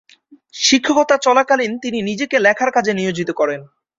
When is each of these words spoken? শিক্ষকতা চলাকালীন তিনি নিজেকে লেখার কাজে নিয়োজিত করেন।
শিক্ষকতা 0.61 1.15
চলাকালীন 1.17 1.71
তিনি 1.77 1.99
নিজেকে 2.01 2.37
লেখার 2.39 2.69
কাজে 2.71 2.91
নিয়োজিত 2.93 3.29
করেন। 3.31 3.61